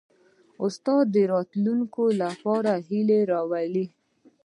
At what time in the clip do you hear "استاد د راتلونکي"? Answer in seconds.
0.65-2.07